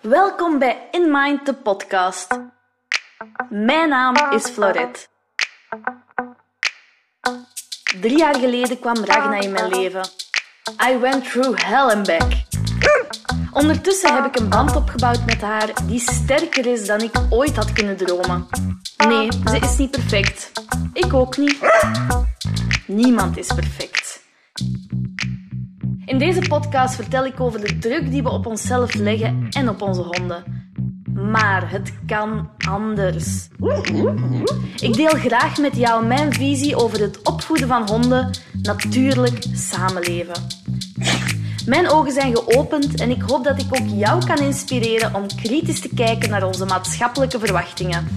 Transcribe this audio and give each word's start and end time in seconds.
Welkom 0.00 0.58
bij 0.58 0.88
In 0.90 1.10
Mind, 1.10 1.46
de 1.46 1.54
podcast. 1.54 2.40
Mijn 3.48 3.88
naam 3.88 4.32
is 4.32 4.44
Florette. 4.44 5.06
Drie 8.00 8.18
jaar 8.18 8.34
geleden 8.36 8.78
kwam 8.78 9.04
Ragna 9.04 9.40
in 9.40 9.52
mijn 9.52 9.68
leven. 9.68 10.02
I 10.90 10.98
went 10.98 11.30
through 11.30 11.64
hell 11.64 11.94
and 11.94 12.06
back. 12.06 12.32
Ondertussen 13.52 14.14
heb 14.14 14.24
ik 14.24 14.40
een 14.40 14.48
band 14.48 14.76
opgebouwd 14.76 15.24
met 15.26 15.40
haar 15.40 15.86
die 15.86 16.00
sterker 16.00 16.66
is 16.66 16.86
dan 16.86 17.00
ik 17.00 17.20
ooit 17.30 17.56
had 17.56 17.72
kunnen 17.72 17.96
dromen. 17.96 18.46
Nee, 18.96 19.28
ze 19.44 19.58
is 19.60 19.76
niet 19.76 19.90
perfect. 19.90 20.52
Ik 20.92 21.14
ook 21.14 21.36
niet. 21.36 21.58
Niemand 22.86 23.36
is 23.36 23.46
perfect. 23.46 24.26
In 26.08 26.18
deze 26.18 26.40
podcast 26.48 26.94
vertel 26.94 27.24
ik 27.24 27.40
over 27.40 27.60
de 27.60 27.78
druk 27.78 28.10
die 28.10 28.22
we 28.22 28.30
op 28.30 28.46
onszelf 28.46 28.94
leggen 28.94 29.46
en 29.50 29.68
op 29.68 29.82
onze 29.82 30.02
honden. 30.02 30.44
Maar 31.14 31.70
het 31.70 31.92
kan 32.06 32.50
anders. 32.68 33.48
Ik 34.80 34.94
deel 34.94 35.10
graag 35.10 35.58
met 35.58 35.76
jou 35.76 36.06
mijn 36.06 36.32
visie 36.32 36.76
over 36.76 37.00
het 37.00 37.22
opvoeden 37.22 37.68
van 37.68 37.88
honden, 37.88 38.30
natuurlijk 38.62 39.44
samenleven. 39.52 40.34
Mijn 41.66 41.90
ogen 41.90 42.12
zijn 42.12 42.36
geopend 42.36 43.00
en 43.00 43.10
ik 43.10 43.22
hoop 43.22 43.44
dat 43.44 43.60
ik 43.60 43.80
ook 43.80 43.88
jou 43.94 44.24
kan 44.26 44.38
inspireren 44.38 45.14
om 45.14 45.26
kritisch 45.42 45.80
te 45.80 45.90
kijken 45.94 46.30
naar 46.30 46.46
onze 46.46 46.64
maatschappelijke 46.64 47.38
verwachtingen. 47.38 48.08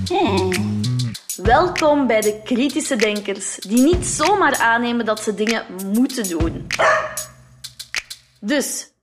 Welkom 1.35 2.08
bij 2.08 2.21
de 2.21 2.41
kritische 2.44 2.96
denkers, 2.96 3.55
die 3.55 3.82
niet 3.82 4.05
zomaar 4.05 4.58
aannemen 4.58 5.05
dat 5.05 5.20
ze 5.20 5.34
dingen 5.34 5.63
moeten 5.94 6.30
doen. 6.30 6.68
Dus, 8.44 8.94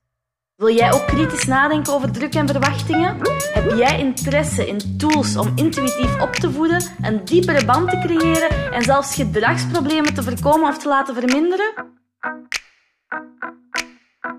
wil 0.57 0.75
jij 0.75 0.93
ook 0.93 1.07
kritisch 1.07 1.47
nadenken 1.47 1.93
over 1.93 2.13
druk 2.13 2.35
en 2.35 2.47
verwachtingen? 2.47 3.21
Heb 3.53 3.71
jij 3.77 3.99
interesse 3.99 4.67
in 4.67 4.99
tools 4.99 5.37
om 5.37 5.53
intuïtief 5.55 6.21
op 6.21 6.33
te 6.33 6.51
voeden, 6.51 6.83
een 7.03 7.25
diepere 7.25 7.65
band 7.65 7.91
te 7.91 7.99
creëren 7.99 8.73
en 8.73 8.83
zelfs 8.83 9.15
gedragsproblemen 9.15 10.15
te 10.15 10.23
voorkomen 10.23 10.69
of 10.69 10.79
te 10.79 10.89
laten 10.89 11.15
verminderen? 11.15 11.97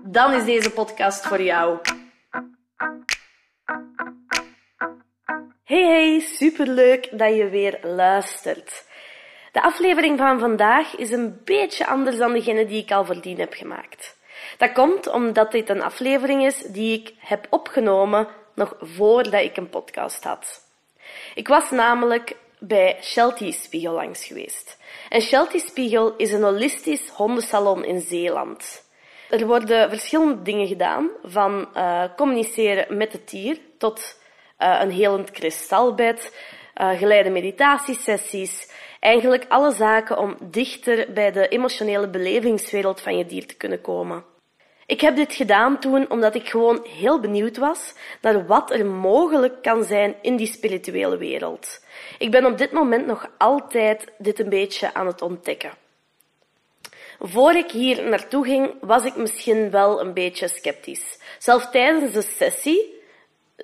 Dan 0.02 0.32
is 0.32 0.44
deze 0.44 0.70
podcast 0.70 1.26
voor 1.26 1.42
jou. 1.42 1.78
Hey 5.64 5.84
hey, 5.84 6.20
superleuk 6.20 7.18
dat 7.18 7.36
je 7.36 7.48
weer 7.48 7.78
luistert. 7.82 8.84
De 9.52 9.62
aflevering 9.62 10.18
van 10.18 10.38
vandaag 10.38 10.96
is 10.96 11.10
een 11.10 11.40
beetje 11.44 11.86
anders 11.86 12.16
dan 12.16 12.32
degene 12.32 12.66
die 12.66 12.82
ik 12.82 12.90
al 12.90 13.04
voordien 13.04 13.38
heb 13.38 13.52
gemaakt. 13.52 14.18
Dat 14.58 14.72
komt 14.72 15.06
omdat 15.06 15.52
dit 15.52 15.68
een 15.68 15.82
aflevering 15.82 16.44
is 16.44 16.62
die 16.62 17.00
ik 17.00 17.14
heb 17.18 17.46
opgenomen 17.50 18.28
nog 18.54 18.76
voordat 18.80 19.42
ik 19.42 19.56
een 19.56 19.68
podcast 19.68 20.24
had. 20.24 20.68
Ik 21.34 21.48
was 21.48 21.70
namelijk 21.70 22.36
bij 22.58 22.98
Shelty 23.02 23.52
Spiegel 23.52 23.92
langs 23.92 24.24
geweest. 24.24 24.78
En 25.08 25.20
Shelty 25.20 25.58
Spiegel 25.58 26.16
is 26.16 26.32
een 26.32 26.42
holistisch 26.42 27.08
hondensalon 27.08 27.84
in 27.84 28.00
Zeeland. 28.00 28.88
Er 29.30 29.46
worden 29.46 29.90
verschillende 29.90 30.42
dingen 30.42 30.66
gedaan, 30.66 31.08
van 31.24 31.68
uh, 31.76 32.04
communiceren 32.16 32.96
met 32.96 33.12
het 33.12 33.30
dier 33.30 33.58
tot 33.78 34.18
uh, 34.58 34.78
een 34.80 34.90
helend 34.90 35.30
kristalbed, 35.30 36.36
uh, 36.80 36.98
geleide 36.98 37.30
meditatiesessies, 37.30 38.68
eigenlijk 39.00 39.44
alle 39.48 39.72
zaken 39.72 40.18
om 40.18 40.36
dichter 40.40 41.12
bij 41.12 41.32
de 41.32 41.48
emotionele 41.48 42.08
belevingswereld 42.08 43.00
van 43.00 43.16
je 43.16 43.26
dier 43.26 43.46
te 43.46 43.56
kunnen 43.56 43.80
komen. 43.80 44.24
Ik 44.86 45.00
heb 45.00 45.16
dit 45.16 45.32
gedaan 45.32 45.78
toen 45.78 46.10
omdat 46.10 46.34
ik 46.34 46.48
gewoon 46.48 46.86
heel 46.98 47.20
benieuwd 47.20 47.56
was 47.56 47.94
naar 48.20 48.46
wat 48.46 48.70
er 48.70 48.86
mogelijk 48.86 49.62
kan 49.62 49.84
zijn 49.84 50.14
in 50.22 50.36
die 50.36 50.46
spirituele 50.46 51.16
wereld. 51.16 51.84
Ik 52.18 52.30
ben 52.30 52.44
op 52.44 52.58
dit 52.58 52.72
moment 52.72 53.06
nog 53.06 53.30
altijd 53.38 54.12
dit 54.18 54.38
een 54.38 54.48
beetje 54.48 54.94
aan 54.94 55.06
het 55.06 55.22
ontdekken. 55.22 55.72
Voor 57.18 57.52
ik 57.52 57.70
hier 57.70 58.08
naartoe 58.08 58.44
ging, 58.44 58.74
was 58.80 59.04
ik 59.04 59.16
misschien 59.16 59.70
wel 59.70 60.00
een 60.00 60.14
beetje 60.14 60.48
sceptisch. 60.48 61.18
Zelfs 61.38 61.70
tijdens 61.70 62.12
de 62.12 62.22
sessie 62.22 62.99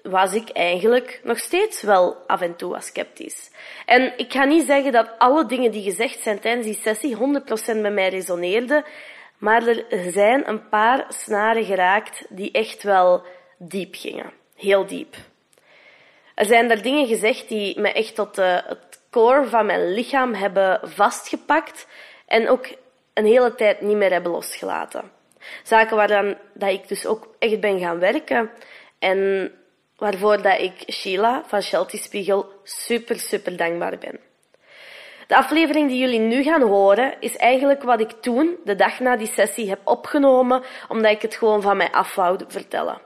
was 0.02 0.34
ik 0.34 0.48
eigenlijk 0.48 1.20
nog 1.22 1.38
steeds 1.38 1.82
wel 1.82 2.16
af 2.26 2.40
en 2.40 2.56
toe 2.56 2.76
sceptisch. 2.80 3.50
En 3.86 4.12
ik 4.16 4.32
ga 4.32 4.44
niet 4.44 4.66
zeggen 4.66 4.92
dat 4.92 5.10
alle 5.18 5.46
dingen 5.46 5.70
die 5.70 5.82
gezegd 5.82 6.22
zijn 6.22 6.40
tijdens 6.40 6.66
die 6.66 6.78
sessie 6.82 7.16
100% 7.16 7.18
met 7.80 7.92
mij 7.92 8.08
resoneerden, 8.08 8.84
maar 9.38 9.66
er 9.66 10.10
zijn 10.10 10.48
een 10.48 10.68
paar 10.68 11.04
snaren 11.08 11.64
geraakt 11.64 12.26
die 12.28 12.50
echt 12.50 12.82
wel 12.82 13.22
diep 13.58 13.94
gingen. 13.94 14.32
Heel 14.56 14.86
diep. 14.86 15.14
Er 16.34 16.44
zijn 16.44 16.68
daar 16.68 16.82
dingen 16.82 17.06
gezegd 17.06 17.48
die 17.48 17.80
me 17.80 17.92
echt 17.92 18.14
tot 18.14 18.34
de, 18.34 18.62
het 18.66 19.00
core 19.10 19.46
van 19.46 19.66
mijn 19.66 19.92
lichaam 19.92 20.34
hebben 20.34 20.80
vastgepakt 20.82 21.86
en 22.26 22.48
ook 22.48 22.66
een 23.14 23.26
hele 23.26 23.54
tijd 23.54 23.80
niet 23.80 23.96
meer 23.96 24.12
hebben 24.12 24.32
losgelaten. 24.32 25.10
Zaken 25.62 25.96
waaraan 25.96 26.38
dat 26.52 26.70
ik 26.70 26.88
dus 26.88 27.06
ook 27.06 27.34
echt 27.38 27.60
ben 27.60 27.78
gaan 27.78 27.98
werken 27.98 28.50
en 28.98 29.50
waarvoor 29.96 30.42
dat 30.42 30.60
ik 30.60 30.92
Sheila 30.92 31.42
van 31.46 31.62
Shelty 31.62 31.96
Spiegel 31.96 32.52
super, 32.62 33.18
super 33.18 33.56
dankbaar 33.56 33.98
ben. 33.98 34.20
De 35.26 35.36
aflevering 35.36 35.88
die 35.88 35.98
jullie 35.98 36.18
nu 36.18 36.42
gaan 36.42 36.62
horen 36.62 37.14
is 37.20 37.36
eigenlijk 37.36 37.82
wat 37.82 38.00
ik 38.00 38.10
toen, 38.10 38.56
de 38.64 38.74
dag 38.74 39.00
na 39.00 39.16
die 39.16 39.26
sessie, 39.26 39.68
heb 39.68 39.80
opgenomen, 39.84 40.62
omdat 40.88 41.10
ik 41.10 41.22
het 41.22 41.34
gewoon 41.34 41.62
van 41.62 41.76
mij 41.76 41.90
af 41.90 42.14
wou 42.14 42.40
vertellen. 42.48 43.00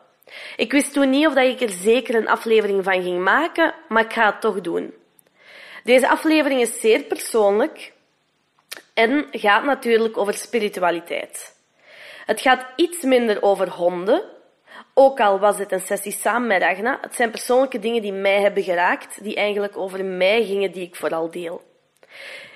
Ik 0.57 0.73
wist 0.73 0.93
toen 0.93 1.11
niet 1.11 1.27
of 1.27 1.35
dat 1.35 1.45
ik 1.45 1.61
er 1.61 1.71
zeker 1.71 2.15
een 2.15 2.29
aflevering 2.29 2.85
van 2.85 3.03
ging 3.03 3.25
maken, 3.25 3.75
maar 3.89 4.05
ik 4.05 4.13
ga 4.13 4.27
het 4.27 4.41
toch 4.41 4.61
doen. 4.61 4.95
Deze 5.85 6.09
aflevering 6.09 6.61
is 6.61 6.81
zeer 6.81 7.03
persoonlijk 7.03 7.93
en 8.95 9.27
gaat 9.31 9.65
natuurlijk 9.65 10.19
over 10.19 10.35
spiritualiteit. 10.35 11.59
Het 12.27 12.41
gaat 12.41 12.67
iets 12.77 13.03
minder 13.03 13.43
over 13.43 13.69
honden, 13.69 14.23
ook 14.95 15.21
al 15.21 15.39
was 15.39 15.57
dit 15.57 15.73
een 15.73 15.81
sessie 15.81 16.13
samen 16.13 16.49
met 16.49 16.63
Ragna. 16.63 16.99
Het 17.01 17.15
zijn 17.15 17.31
persoonlijke 17.31 17.79
dingen 17.79 18.03
die 18.03 18.13
mij 18.13 18.41
hebben 18.41 18.63
geraakt, 18.63 19.23
die 19.23 19.37
eigenlijk 19.37 19.77
over 19.77 20.05
mij 20.05 20.45
gingen, 20.45 20.73
die 20.73 20.87
ik 20.87 20.97
vooral 20.97 21.31
deel. 21.31 21.63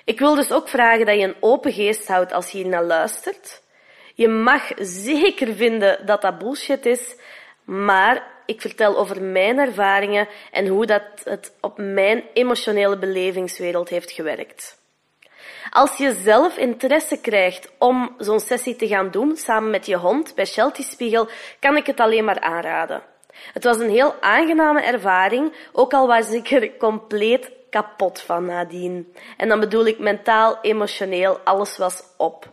Ik 0.04 0.19
wil 0.19 0.34
dus 0.34 0.52
ook 0.52 0.69
vragen 0.69 1.06
dat 1.06 1.19
je 1.19 1.25
een 1.25 1.36
open 1.41 1.72
geest 1.72 2.08
houdt 2.08 2.32
als 2.32 2.50
je 2.50 2.58
hier 2.58 2.69
naar 2.69 2.84
luistert. 2.84 3.62
Je 4.14 4.28
mag 4.28 4.70
zeker 4.76 5.54
vinden 5.54 6.06
dat 6.06 6.22
dat 6.22 6.38
bullshit 6.38 6.86
is, 6.86 7.20
maar 7.64 8.26
ik 8.46 8.60
vertel 8.60 8.98
over 8.98 9.22
mijn 9.22 9.58
ervaringen 9.58 10.28
en 10.50 10.66
hoe 10.66 10.86
dat 10.86 11.02
het 11.25 11.56
op 11.60 11.78
mijn 11.78 12.25
emotionele 12.32 12.98
belevingswereld 12.98 13.88
heeft 13.88 14.10
gewerkt. 14.10 14.82
Als 15.70 15.97
je 15.97 16.14
zelf 16.22 16.56
interesse 16.56 17.20
krijgt 17.20 17.70
om 17.78 18.14
zo'n 18.19 18.41
sessie 18.41 18.76
te 18.76 18.86
gaan 18.86 19.10
doen 19.10 19.36
samen 19.36 19.70
met 19.70 19.86
je 19.86 19.97
hond 19.97 20.34
bij 20.34 20.47
Shelty 20.47 20.82
Spiegel, 20.82 21.28
kan 21.60 21.76
ik 21.76 21.86
het 21.86 22.00
alleen 22.00 22.25
maar 22.25 22.41
aanraden. 22.41 23.02
Het 23.52 23.64
was 23.64 23.78
een 23.78 23.91
heel 23.91 24.14
aangename 24.20 24.80
ervaring, 24.80 25.52
ook 25.72 25.92
al 25.92 26.06
was 26.06 26.30
ik 26.30 26.50
er 26.50 26.76
compleet 26.76 27.50
kapot 27.70 28.20
van 28.20 28.44
nadien. 28.44 29.14
En 29.36 29.48
dan 29.48 29.60
bedoel 29.60 29.86
ik 29.86 29.98
mentaal, 29.98 30.58
emotioneel, 30.62 31.38
alles 31.38 31.76
was 31.76 32.02
op. 32.16 32.52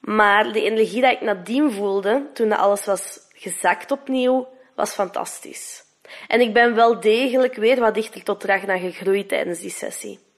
Maar 0.00 0.52
de 0.52 0.62
energie 0.62 1.00
die 1.00 1.10
ik 1.10 1.20
nadien 1.20 1.72
voelde, 1.72 2.26
toen 2.32 2.52
alles 2.52 2.84
was 2.84 3.18
gezakt 3.32 3.90
opnieuw, 3.90 4.48
was 4.74 4.92
fantastisch. 4.92 5.84
En 6.28 6.40
ik 6.40 6.52
ben 6.52 6.74
wel 6.74 7.00
degelijk 7.00 7.54
weer 7.54 7.80
wat 7.80 7.94
dichter 7.94 8.22
tot 8.22 8.44
Ragna 8.44 8.78
gegroeid 8.78 9.28
tijdens 9.28 9.60
die 9.60 9.70
sessie. 9.70 10.31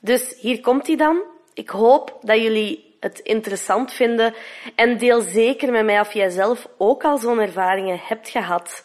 Dus 0.00 0.34
hier 0.40 0.60
komt 0.60 0.86
hij 0.86 0.96
dan. 0.96 1.22
Ik 1.54 1.68
hoop 1.68 2.18
dat 2.22 2.42
jullie 2.42 2.96
het 3.00 3.18
interessant 3.18 3.92
vinden 3.92 4.34
en 4.74 4.98
deel 4.98 5.20
zeker 5.20 5.72
met 5.72 5.84
mij 5.84 6.00
of 6.00 6.12
jij 6.12 6.30
zelf 6.30 6.68
ook 6.78 7.04
al 7.04 7.18
zo'n 7.18 7.40
ervaringen 7.40 8.00
hebt 8.02 8.28
gehad 8.28 8.84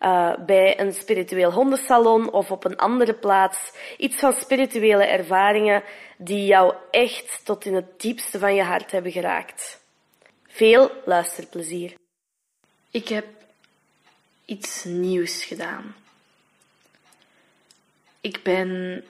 uh, 0.00 0.34
bij 0.46 0.80
een 0.80 0.92
spiritueel 0.92 1.52
hondensalon 1.52 2.30
of 2.30 2.50
op 2.50 2.64
een 2.64 2.76
andere 2.76 3.14
plaats. 3.14 3.72
Iets 3.96 4.16
van 4.16 4.32
spirituele 4.32 5.04
ervaringen 5.04 5.82
die 6.16 6.46
jou 6.46 6.74
echt 6.90 7.40
tot 7.44 7.64
in 7.64 7.74
het 7.74 8.00
diepste 8.00 8.38
van 8.38 8.54
je 8.54 8.62
hart 8.62 8.90
hebben 8.90 9.12
geraakt. 9.12 9.80
Veel 10.46 10.90
luisterplezier. 11.04 11.94
Ik 12.90 13.08
heb 13.08 13.26
iets 14.44 14.84
nieuws 14.84 15.44
gedaan. 15.44 15.94
Ik 18.20 18.42
ben 18.42 19.04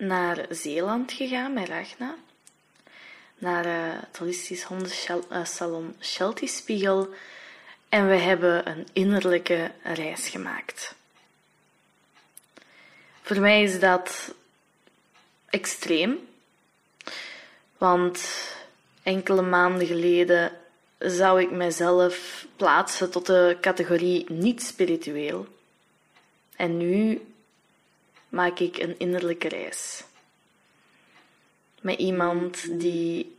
naar 0.00 0.46
Zeeland 0.48 1.12
gegaan 1.12 1.52
met 1.52 1.68
Ragna. 1.68 2.14
Naar 3.38 3.66
uh, 3.66 4.00
het 4.00 4.18
holistisch 4.18 4.62
hondensalon 4.62 5.94
Shelty 6.00 6.46
Spiegel 6.46 7.08
en 7.88 8.08
we 8.08 8.14
hebben 8.14 8.68
een 8.68 8.86
innerlijke 8.92 9.70
reis 9.82 10.28
gemaakt. 10.28 10.94
Voor 13.22 13.40
mij 13.40 13.62
is 13.62 13.80
dat 13.80 14.34
extreem, 15.46 16.18
want 17.78 18.28
enkele 19.02 19.42
maanden 19.42 19.86
geleden 19.86 20.52
zou 20.98 21.40
ik 21.40 21.50
mezelf 21.50 22.46
plaatsen 22.56 23.10
tot 23.10 23.26
de 23.26 23.56
categorie 23.60 24.30
niet 24.30 24.62
spiritueel. 24.62 25.46
En 26.56 26.76
nu 26.76 27.20
maak 28.30 28.58
ik 28.58 28.78
een 28.78 28.98
innerlijke 28.98 29.48
reis. 29.48 30.04
Met 31.80 31.98
iemand 31.98 32.80
die 32.80 33.36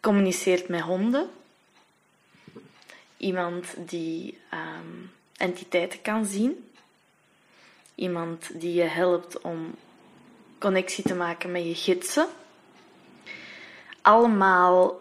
communiceert 0.00 0.68
met 0.68 0.80
honden. 0.80 1.30
Iemand 3.16 3.74
die 3.76 4.38
um, 4.54 5.10
entiteiten 5.36 6.02
kan 6.02 6.26
zien. 6.26 6.70
Iemand 7.94 8.60
die 8.60 8.74
je 8.74 8.82
helpt 8.82 9.40
om 9.40 9.74
connectie 10.58 11.04
te 11.04 11.14
maken 11.14 11.50
met 11.50 11.64
je 11.64 11.74
gidsen. 11.74 12.28
Allemaal 14.02 15.00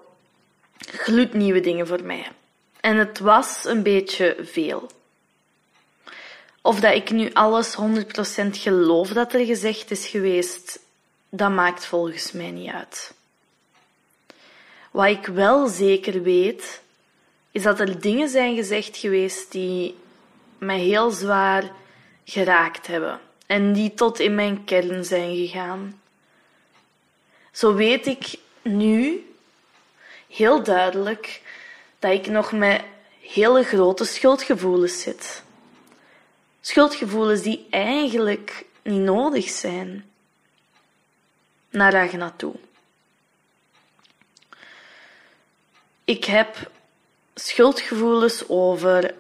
gloednieuwe 0.78 1.60
dingen 1.60 1.88
voor 1.88 2.04
mij. 2.04 2.32
En 2.80 2.98
het 2.98 3.20
was 3.20 3.66
een 3.66 3.84
beetje 3.84 4.38
veel. 4.42 4.90
Of 6.62 6.80
dat 6.80 6.96
ik 6.96 7.12
nu 7.12 7.34
alles 7.34 7.76
100% 7.76 7.82
geloof 8.52 9.10
dat 9.10 9.34
er 9.34 9.46
gezegd 9.46 9.92
is 9.92 10.08
geweest, 10.08 10.80
dat 11.30 11.52
maakt 11.52 11.86
volgens 11.86 12.32
mij 12.32 12.52
niet 12.52 12.72
uit. 12.72 13.14
Wat 14.92 15.08
ik 15.08 15.26
wel 15.26 15.68
zeker 15.68 16.22
weet, 16.22 16.82
is 17.52 17.64
dat 17.64 17.80
er 17.80 18.02
dingen 18.02 18.30
zijn 18.30 18.56
gezegd 18.56 18.98
geweest 18.98 19.52
die 19.52 19.96
mij 20.58 20.80
heel 20.80 21.12
zwaar 21.12 21.72
geraakt 22.24 22.88
hebben 22.88 23.20
en 23.46 23.74
die 23.74 23.94
tot 23.94 24.20
in 24.20 24.36
mijn 24.36 24.64
kern 24.64 25.06
zijn 25.06 25.36
gegaan. 25.36 26.02
Zo 27.52 27.74
weet 27.74 28.06
ik 28.08 28.36
nu 28.62 29.28
heel 30.28 30.64
duidelijk 30.64 31.42
dat 32.00 32.12
ik 32.12 32.28
nog 32.28 32.52
met 32.52 32.82
hele 33.22 33.64
grote 33.64 34.06
schuldgevoelens 34.06 35.02
zit. 35.02 35.44
Schuldgevoelens 36.62 37.42
die 37.42 37.68
eigenlijk 37.70 38.66
niet 38.84 39.02
nodig 39.02 39.50
zijn. 39.50 40.06
Naar 41.70 41.92
Ragna 41.92 42.34
toe. 42.36 42.56
Ik 46.04 46.24
heb 46.26 46.72
schuldgevoelens 47.36 48.44
over 48.48 49.16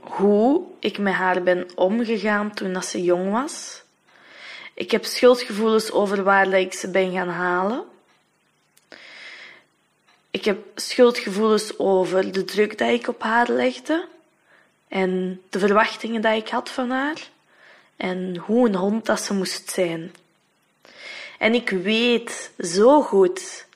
hoe 0.00 0.64
ik 0.78 0.98
met 0.98 1.14
haar 1.14 1.42
ben 1.42 1.70
omgegaan 1.74 2.54
toen 2.54 2.82
ze 2.82 3.02
jong 3.02 3.30
was. 3.30 3.82
Ik 4.74 4.90
heb 4.90 5.04
schuldgevoelens 5.04 5.90
over 5.90 6.22
waar 6.22 6.52
ik 6.52 6.72
ze 6.72 6.90
ben 6.90 7.12
gaan 7.12 7.28
halen. 7.28 7.84
Ik 10.30 10.44
heb 10.44 10.58
schuldgevoelens 10.74 11.78
over 11.78 12.32
de 12.32 12.44
druk 12.44 12.78
die 12.78 12.92
ik 12.92 13.08
op 13.08 13.22
haar 13.22 13.48
legde 13.48 14.08
en 14.92 15.42
de 15.50 15.58
verwachtingen 15.58 16.22
die 16.22 16.36
ik 16.36 16.48
had 16.48 16.70
van 16.70 16.90
haar 16.90 17.28
en 17.96 18.36
hoe 18.36 18.68
een 18.68 18.74
hond 18.74 19.06
dat 19.06 19.20
ze 19.20 19.34
moest 19.34 19.70
zijn. 19.70 20.14
En 21.38 21.54
ik 21.54 21.70
weet 21.70 22.50
zo 22.58 23.02
goed 23.02 23.66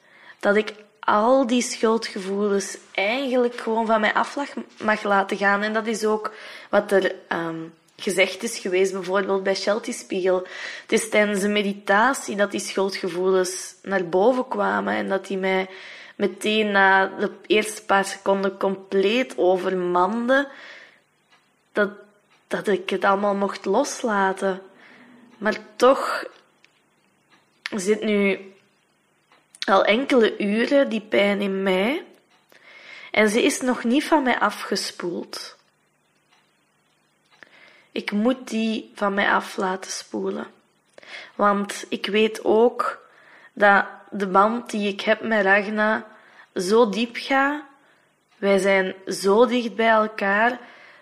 dat 0.40 0.56
ik 0.56 0.74
al 1.00 1.46
die 1.46 1.62
schuldgevoelens 1.62 2.78
eigenlijk 2.94 3.56
gewoon 3.56 3.86
van 3.86 4.00
mij 4.00 4.14
af 4.14 4.36
mag 4.82 5.02
laten 5.02 5.36
gaan. 5.36 5.62
En 5.62 5.72
dat 5.72 5.86
is 5.86 6.04
ook 6.04 6.32
wat 6.70 6.92
er 6.92 7.14
um, 7.28 7.74
gezegd 7.96 8.42
is 8.42 8.58
geweest, 8.58 8.92
bijvoorbeeld 8.92 9.42
bij 9.42 9.54
Shelty 9.54 9.92
Spiegel. 9.92 10.46
Het 10.82 10.92
is 10.92 11.08
tijdens 11.08 11.42
een 11.42 11.52
meditatie 11.52 12.36
dat 12.36 12.50
die 12.50 12.60
schuldgevoelens 12.60 13.74
naar 13.82 14.08
boven 14.08 14.48
kwamen 14.48 14.94
en 14.94 15.08
dat 15.08 15.26
die 15.26 15.38
mij 15.38 15.69
meteen 16.16 16.70
na 16.70 17.06
de 17.06 17.30
eerste 17.46 17.84
paar 17.84 18.04
seconden 18.04 18.56
compleet 18.56 19.38
overmanden. 19.38 20.48
Dat, 21.76 21.90
dat 22.46 22.69
ik 22.69 22.90
het 22.90 23.05
allemaal 23.05 23.34
mocht 23.34 23.64
loslaten. 23.64 24.62
Maar 25.38 25.58
toch 25.76 26.25
zit 27.75 28.02
nu 28.02 28.52
al 29.64 29.84
enkele 29.84 30.38
uren 30.38 30.88
die 30.88 31.00
pijn 31.00 31.40
in 31.40 31.62
mij 31.62 32.05
en 33.11 33.28
ze 33.28 33.43
is 33.43 33.61
nog 33.61 33.84
niet 33.84 34.05
van 34.05 34.23
mij 34.23 34.38
afgespoeld. 34.38 35.56
Ik 37.93 38.11
moet 38.11 38.49
die 38.49 38.90
van 38.94 39.14
mij 39.14 39.31
af 39.31 39.56
laten 39.56 39.90
spoelen. 39.90 40.46
Want 41.34 41.87
ik 41.88 42.06
weet 42.06 42.44
ook 42.44 43.06
dat 43.52 43.87
de 44.11 44.26
band 44.26 44.70
die 44.70 44.88
ik 44.88 45.00
heb 45.00 45.20
met 45.20 45.44
Ragna 45.44 46.06
zo 46.55 46.88
diep 46.88 47.17
gaat. 47.19 47.62
Wij 48.37 48.58
zijn 48.58 48.94
zo 49.06 49.46
dicht 49.46 49.75
bij 49.75 49.88
elkaar 49.88 50.58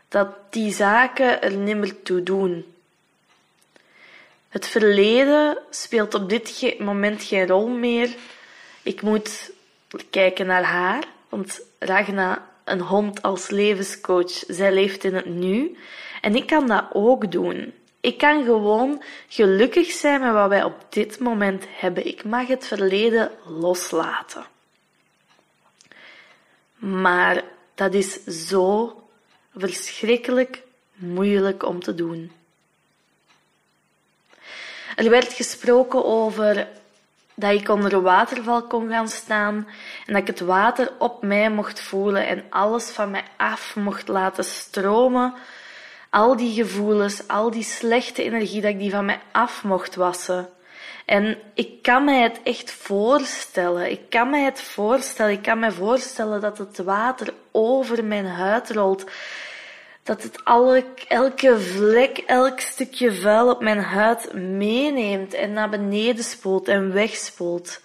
dat 0.08 0.28
die 0.50 0.72
zaken 0.72 1.42
er 1.42 1.56
nimmer 1.56 2.02
toe 2.02 2.22
doen. 2.22 2.74
Het 4.48 4.66
verleden 4.66 5.58
speelt 5.70 6.14
op 6.14 6.28
dit 6.28 6.78
moment 6.78 7.22
geen 7.22 7.46
rol 7.46 7.68
meer. 7.68 8.14
Ik 8.82 9.02
moet 9.02 9.50
kijken 10.10 10.46
naar 10.46 10.62
haar, 10.62 11.04
want 11.28 11.60
Ragna, 11.78 12.48
een 12.64 12.80
hond 12.80 13.22
als 13.22 13.50
levenscoach, 13.50 14.44
zij 14.46 14.72
leeft 14.72 15.04
in 15.04 15.14
het 15.14 15.26
nu. 15.26 15.76
En 16.20 16.36
ik 16.36 16.46
kan 16.46 16.66
dat 16.66 16.84
ook 16.92 17.32
doen. 17.32 17.72
Ik 18.00 18.18
kan 18.18 18.44
gewoon 18.44 19.02
gelukkig 19.28 19.90
zijn 19.90 20.20
met 20.20 20.32
wat 20.32 20.48
wij 20.48 20.64
op 20.64 20.86
dit 20.88 21.18
moment 21.18 21.64
hebben. 21.68 22.06
Ik 22.06 22.24
mag 22.24 22.46
het 22.46 22.66
verleden 22.66 23.30
loslaten. 23.46 24.44
Maar 26.76 27.44
dat 27.74 27.94
is 27.94 28.24
zo 28.24 28.98
verschrikkelijk 29.56 30.62
moeilijk 30.94 31.62
om 31.62 31.80
te 31.80 31.94
doen. 31.94 32.32
Er 34.96 35.10
werd 35.10 35.32
gesproken 35.32 36.04
over 36.04 36.68
dat 37.34 37.52
ik 37.52 37.68
onder 37.68 37.92
een 37.92 38.02
waterval 38.02 38.62
kon 38.62 38.88
gaan 38.88 39.08
staan 39.08 39.68
en 40.06 40.12
dat 40.12 40.22
ik 40.22 40.26
het 40.26 40.40
water 40.40 40.92
op 40.98 41.22
mij 41.22 41.50
mocht 41.50 41.80
voelen 41.80 42.26
en 42.26 42.44
alles 42.50 42.90
van 42.90 43.10
mij 43.10 43.24
af 43.36 43.76
mocht 43.76 44.08
laten 44.08 44.44
stromen. 44.44 45.34
Al 46.10 46.36
die 46.36 46.54
gevoelens, 46.54 47.28
al 47.28 47.50
die 47.50 47.62
slechte 47.62 48.22
energie, 48.22 48.60
dat 48.60 48.70
ik 48.70 48.78
die 48.78 48.90
van 48.90 49.04
mij 49.04 49.20
af 49.32 49.64
mocht 49.64 49.94
wassen. 49.94 50.48
En 51.04 51.38
ik 51.54 51.82
kan 51.82 52.04
mij 52.04 52.22
het 52.22 52.40
echt 52.42 52.70
voorstellen. 52.70 53.90
Ik 53.90 54.10
kan 54.10 54.30
mij 54.30 54.42
het 54.44 54.60
voorstellen. 54.60 55.32
Ik 55.32 55.42
kan 55.42 55.58
mij 55.58 55.72
voorstellen 55.72 56.40
dat 56.40 56.58
het 56.58 56.78
water 56.78 57.34
over 57.50 58.04
mijn 58.04 58.26
huid 58.26 58.70
rolt 58.70 59.04
dat 60.04 60.22
het 60.22 60.44
alle, 60.44 60.84
elke 61.08 61.60
vlek, 61.60 62.18
elk 62.18 62.60
stukje 62.60 63.12
vuil 63.12 63.50
op 63.50 63.60
mijn 63.60 63.78
huid 63.78 64.32
meeneemt 64.32 65.34
en 65.34 65.52
naar 65.52 65.68
beneden 65.68 66.24
spoelt 66.24 66.68
en 66.68 66.92
wegspoelt. 66.92 67.80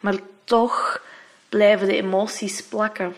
Maar 0.00 0.14
toch 0.44 1.02
blijven 1.48 1.86
de 1.86 1.96
emoties 1.96 2.62
plakken. 2.62 3.16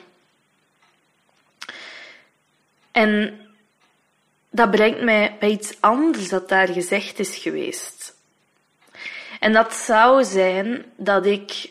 En 2.92 3.40
dat 4.50 4.70
brengt 4.70 5.02
mij 5.02 5.36
bij 5.40 5.50
iets 5.50 5.80
anders 5.80 6.28
dat 6.28 6.48
daar 6.48 6.68
gezegd 6.68 7.18
is 7.18 7.36
geweest. 7.36 7.95
En 9.46 9.52
dat 9.52 9.74
zou 9.74 10.24
zijn 10.24 10.84
dat 10.96 11.26
ik 11.26 11.70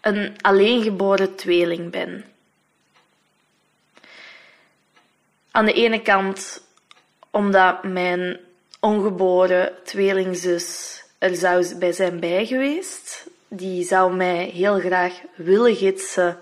een 0.00 0.36
alleengeboren 0.40 1.34
tweeling 1.34 1.90
ben. 1.90 2.24
Aan 5.50 5.64
de 5.64 5.72
ene 5.72 6.02
kant 6.02 6.62
omdat 7.30 7.84
mijn 7.84 8.40
ongeboren 8.78 9.72
tweelingzus 9.84 11.02
er 11.18 11.36
zou 11.36 11.74
bij 11.76 11.92
zijn 11.92 12.20
bij 12.20 12.46
geweest. 12.46 13.26
Die 13.48 13.84
zou 13.84 14.14
mij 14.14 14.44
heel 14.44 14.78
graag 14.78 15.20
willen 15.34 15.76
gidsen 15.76 16.38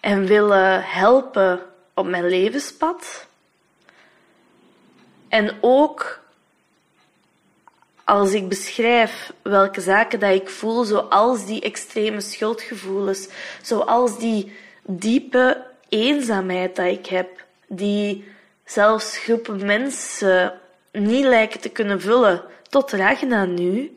en 0.00 0.26
willen 0.26 0.82
helpen 0.82 1.60
op 1.94 2.06
mijn 2.06 2.28
levenspad. 2.28 3.26
En 5.28 5.58
ook 5.60 6.21
als 8.04 8.32
ik 8.32 8.48
beschrijf 8.48 9.32
welke 9.42 9.80
zaken 9.80 10.20
dat 10.20 10.34
ik 10.34 10.48
voel, 10.48 10.84
zoals 10.84 11.46
die 11.46 11.60
extreme 11.60 12.20
schuldgevoelens, 12.20 13.28
zoals 13.62 14.18
die 14.18 14.52
diepe 14.82 15.64
eenzaamheid 15.88 16.76
dat 16.76 16.86
ik 16.86 17.06
heb, 17.06 17.44
die 17.68 18.24
zelfs 18.64 19.18
groepen 19.18 19.66
mensen 19.66 20.52
niet 20.92 21.24
lijken 21.24 21.60
te 21.60 21.68
kunnen 21.68 22.00
vullen, 22.00 22.42
tot 22.68 22.90
Ragna 22.90 23.44
nu. 23.44 23.96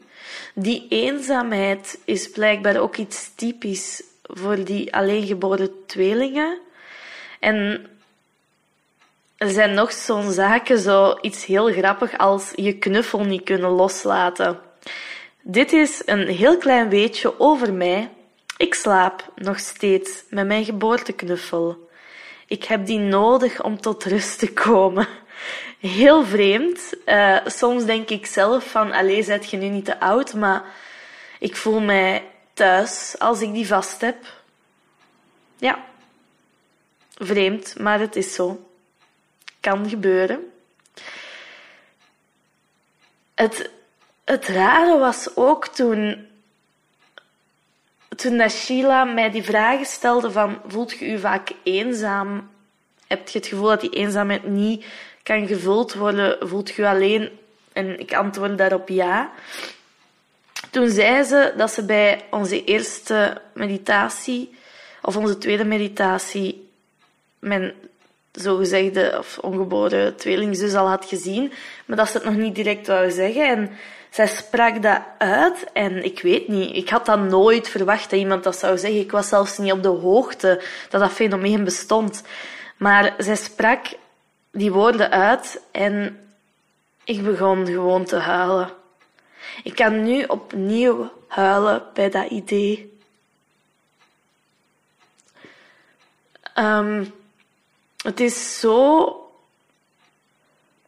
Die 0.54 0.86
eenzaamheid 0.90 2.00
is 2.06 2.30
blijkbaar 2.30 2.78
ook 2.78 2.98
iets 2.98 3.32
typisch 3.36 4.04
voor 4.24 4.64
die 4.64 4.96
alleengeboren 4.96 5.72
tweelingen. 5.86 6.60
En 7.40 7.88
er 9.46 9.52
zijn 9.52 9.74
nog 9.74 9.92
zo'n 9.92 10.32
zaken, 10.32 10.80
zo 10.80 11.18
iets 11.22 11.46
heel 11.46 11.72
grappig 11.72 12.18
als 12.18 12.52
je 12.56 12.78
knuffel 12.78 13.24
niet 13.24 13.44
kunnen 13.44 13.70
loslaten. 13.70 14.60
Dit 15.42 15.74
is 15.74 16.02
een 16.06 16.28
heel 16.28 16.58
klein 16.58 16.90
beetje 16.90 17.40
over 17.40 17.74
mij 17.74 18.10
Ik 18.58 18.74
slaap 18.74 19.32
nog 19.36 19.60
steeds 19.60 20.24
met 20.30 20.48
mijn 20.48 20.66
geboorteknuffel. 20.66 21.90
Ik 22.48 22.64
heb 22.64 22.86
die 22.86 23.00
nodig 23.00 23.64
om 23.64 23.82
tot 23.82 24.04
rust 24.04 24.40
te 24.40 24.54
komen. 24.54 25.08
Heel 25.80 26.26
vreemd. 26.26 26.94
Uh, 27.06 27.38
soms 27.46 27.86
denk 27.86 28.10
ik 28.10 28.26
zelf 28.26 28.70
van, 28.70 28.92
allee, 28.92 29.24
zet 29.24 29.50
je 29.50 29.58
nu 29.58 29.68
niet 29.68 29.86
te 29.86 30.00
oud, 30.00 30.34
maar 30.34 30.64
ik 31.40 31.56
voel 31.56 31.80
mij 31.80 32.24
thuis 32.54 33.16
als 33.20 33.42
ik 33.42 33.54
die 33.54 33.68
vast 33.68 34.02
heb. 34.02 34.18
Ja. 35.58 35.86
Vreemd, 37.18 37.80
maar 37.80 38.00
het 38.00 38.16
is 38.16 38.34
zo. 38.34 38.60
Kan 39.66 39.90
gebeuren. 39.90 40.52
Het, 43.36 43.70
het 44.26 44.48
rare 44.48 44.98
was 44.98 45.36
ook 45.36 45.68
toen, 45.68 46.28
toen 48.16 48.50
Sheila 48.50 49.04
mij 49.04 49.32
die 49.32 49.44
vragen 49.44 49.86
stelde 49.86 50.32
van 50.32 50.62
voelt 50.68 50.92
je 50.92 51.06
je 51.06 51.20
vaak 51.20 51.52
eenzaam? 51.64 52.50
Heb 53.08 53.30
je 53.30 53.38
het 53.38 53.48
gevoel 53.48 53.68
dat 53.68 53.82
die 53.82 53.90
eenzaamheid 53.90 54.44
niet 54.44 54.86
kan 55.24 55.48
gevuld 55.48 55.94
worden? 55.94 56.48
Voelt 56.48 56.70
je 56.70 56.88
alleen? 56.88 57.30
En 57.74 58.00
ik 58.00 58.14
antwoordde 58.14 58.56
daarop 58.56 58.90
ja. 58.90 59.32
Toen 60.72 60.90
zei 60.90 61.24
ze 61.24 61.54
dat 61.58 61.72
ze 61.72 61.86
bij 61.86 62.26
onze 62.30 62.64
eerste 62.64 63.42
meditatie, 63.54 64.56
of 65.02 65.18
onze 65.18 65.38
tweede 65.38 65.66
meditatie, 65.66 66.70
mijn 67.40 67.74
zogezegde 68.36 69.16
of 69.18 69.38
ongeboren 69.38 70.16
tweelingzus 70.16 70.74
al 70.74 70.88
had 70.88 71.06
gezien, 71.06 71.52
maar 71.86 71.98
dat 71.98 72.08
ze 72.08 72.18
het 72.18 72.26
nog 72.26 72.36
niet 72.36 72.56
direct 72.56 72.88
wou 72.88 73.12
zeggen. 73.12 73.48
En 73.48 73.72
zij 74.10 74.28
sprak 74.28 74.82
dat 74.82 75.02
uit 75.18 75.66
en 75.74 76.04
ik 76.04 76.22
weet 76.22 76.48
niet, 76.48 76.76
ik 76.76 76.90
had 76.90 77.06
dat 77.06 77.20
nooit 77.20 77.70
verwacht 77.70 78.10
dat 78.10 78.20
iemand 78.20 78.44
dat 78.44 78.58
zou 78.58 78.78
zeggen. 78.78 79.00
Ik 79.00 79.12
was 79.12 79.28
zelfs 79.28 79.58
niet 79.58 79.72
op 79.72 79.84
de 79.84 79.90
hoogte 79.90 80.64
dat 80.90 81.02
dat 81.02 81.12
fenomeen 81.12 81.64
bestond. 81.64 82.24
Maar 82.78 83.14
zij 83.18 83.36
sprak 83.36 83.86
die 84.52 84.72
woorden 84.72 85.12
uit 85.12 85.62
en 85.72 86.20
ik 87.04 87.24
begon 87.24 87.66
gewoon 87.66 88.06
te 88.06 88.16
huilen. 88.16 88.70
Ik 89.64 89.76
kan 89.76 90.04
nu 90.04 90.24
opnieuw 90.24 91.12
huilen 91.28 91.84
bij 91.94 92.10
dat 92.10 92.30
idee. 92.30 93.00
Um, 96.60 97.14
het 98.06 98.20
is 98.20 98.60
zo 98.60 99.10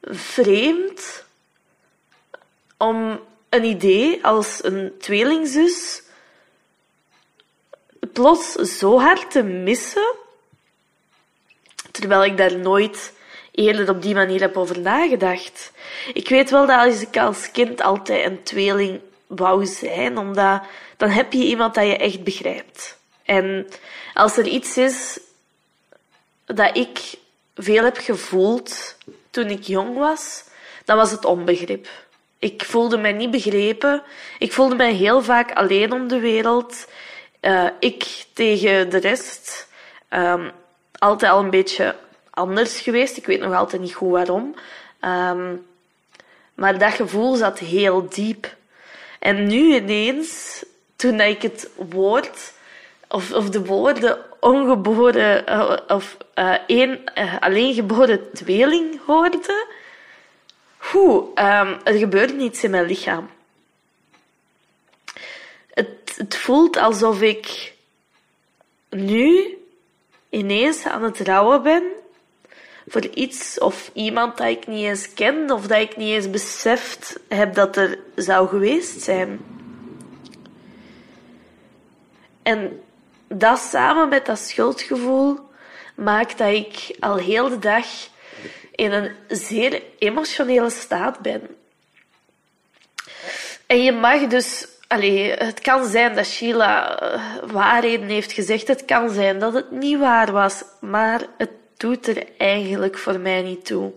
vreemd 0.01 1.25
om 2.77 3.19
een 3.49 3.63
idee 3.63 4.25
als 4.25 4.63
een 4.63 4.93
tweelingzus 4.99 6.03
plots 8.13 8.51
zo 8.53 8.99
hard 8.99 9.31
te 9.31 9.43
missen, 9.43 10.15
terwijl 11.91 12.25
ik 12.25 12.37
daar 12.37 12.57
nooit 12.57 13.13
eerder 13.51 13.89
op 13.89 14.01
die 14.01 14.15
manier 14.15 14.39
heb 14.39 14.57
over 14.57 14.79
nagedacht. 14.79 15.71
Ik 16.13 16.29
weet 16.29 16.49
wel 16.49 16.65
dat 16.65 16.79
als 16.79 17.01
ik 17.01 17.17
als 17.17 17.51
kind 17.51 17.81
altijd 17.81 18.25
een 18.25 18.43
tweeling 18.43 18.99
wou 19.27 19.65
zijn, 19.65 20.17
omdat 20.17 20.61
dan 20.97 21.09
heb 21.09 21.33
je 21.33 21.43
iemand 21.43 21.73
dat 21.73 21.85
je 21.85 21.97
echt 21.97 22.23
begrijpt. 22.23 22.97
En 23.23 23.67
als 24.13 24.37
er 24.37 24.47
iets 24.47 24.77
is 24.77 25.19
dat 26.47 26.77
ik 26.77 26.99
veel 27.55 27.83
heb 27.83 27.97
gevoeld 27.97 28.95
toen 29.29 29.49
ik 29.49 29.63
jong 29.63 29.97
was, 29.97 30.43
dan 30.85 30.97
was 30.97 31.11
het 31.11 31.25
onbegrip. 31.25 31.87
Ik 32.39 32.63
voelde 32.65 32.97
mij 32.97 33.11
niet 33.11 33.31
begrepen. 33.31 34.03
Ik 34.39 34.53
voelde 34.53 34.75
mij 34.75 34.93
heel 34.93 35.21
vaak 35.21 35.51
alleen 35.53 35.91
om 35.91 36.07
de 36.07 36.19
wereld. 36.19 36.87
Uh, 37.41 37.67
ik 37.79 38.25
tegen 38.33 38.89
de 38.89 38.97
rest. 38.97 39.67
Um, 40.09 40.51
altijd 40.97 41.31
al 41.31 41.39
een 41.39 41.49
beetje 41.49 41.95
anders 42.29 42.79
geweest. 42.79 43.17
Ik 43.17 43.25
weet 43.25 43.39
nog 43.39 43.53
altijd 43.53 43.81
niet 43.81 43.93
goed 43.93 44.11
waarom. 44.11 44.55
Um, 45.01 45.65
maar 46.53 46.77
dat 46.77 46.93
gevoel 46.93 47.35
zat 47.35 47.59
heel 47.59 48.09
diep. 48.09 48.55
En 49.19 49.47
nu 49.47 49.75
ineens, 49.75 50.63
toen 50.95 51.21
ik 51.21 51.41
het 51.41 51.69
woord 51.75 52.53
of, 53.07 53.31
of 53.31 53.49
de 53.49 53.65
woorden 53.65 54.17
ongeboren 54.39 55.43
uh, 55.49 55.77
of 55.87 56.17
uh, 56.35 56.55
één, 56.67 57.03
uh, 57.17 57.35
alleen 57.39 57.73
geboren 57.73 58.31
tweeling 58.33 58.99
hoorde, 59.05 59.67
hoe, 60.77 61.21
um, 61.21 61.77
er 61.83 61.93
gebeurt 61.93 62.31
iets 62.31 62.63
in 62.63 62.71
mijn 62.71 62.85
lichaam. 62.85 63.29
Het, 65.69 66.13
het 66.15 66.35
voelt 66.35 66.77
alsof 66.77 67.21
ik 67.21 67.73
nu 68.89 69.57
ineens 70.29 70.85
aan 70.85 71.03
het 71.03 71.19
rouwen 71.19 71.63
ben 71.63 71.83
voor 72.87 73.05
iets 73.05 73.59
of 73.59 73.91
iemand 73.93 74.37
dat 74.37 74.47
ik 74.47 74.67
niet 74.67 74.85
eens 74.85 75.13
ken 75.13 75.51
of 75.51 75.67
dat 75.67 75.79
ik 75.79 75.97
niet 75.97 76.09
eens 76.09 76.29
beseft 76.29 77.19
heb 77.27 77.53
dat 77.53 77.77
er 77.77 77.99
zou 78.15 78.47
geweest 78.47 79.01
zijn. 79.01 79.39
En 82.43 82.81
dat 83.27 83.59
samen 83.59 84.09
met 84.09 84.25
dat 84.25 84.39
schuldgevoel 84.39 85.39
maakt 85.95 86.37
dat 86.37 86.53
ik 86.53 86.95
al 86.99 87.15
heel 87.15 87.49
de 87.49 87.59
dag 87.59 87.85
in 88.71 88.91
een 88.91 89.11
zeer 89.27 89.81
emotionele 89.99 90.69
staat 90.69 91.19
ben. 91.19 91.41
En 93.65 93.83
je 93.83 93.91
mag 93.91 94.27
dus, 94.27 94.67
allee, 94.87 95.31
het 95.31 95.59
kan 95.59 95.85
zijn 95.85 96.15
dat 96.15 96.25
Sheila 96.25 97.03
uh, 97.03 97.21
waarheden 97.51 98.07
heeft 98.07 98.31
gezegd, 98.31 98.67
het 98.67 98.85
kan 98.85 99.09
zijn 99.09 99.39
dat 99.39 99.53
het 99.53 99.71
niet 99.71 99.99
waar 99.99 100.31
was, 100.31 100.63
maar 100.81 101.21
het 101.37 101.51
doet 101.77 102.07
er 102.07 102.27
eigenlijk 102.37 102.97
voor 102.97 103.19
mij 103.19 103.41
niet 103.41 103.65
toe. 103.65 103.91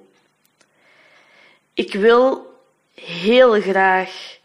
Ik 1.74 1.92
wil 1.92 2.54
heel 2.94 3.60
graag 3.60 4.38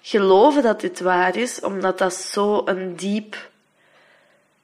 geloven 0.00 0.62
dat 0.62 0.80
dit 0.80 1.00
waar 1.00 1.36
is, 1.36 1.60
omdat 1.60 1.98
dat 1.98 2.14
zo 2.14 2.62
een 2.64 2.96
diep 2.96 3.49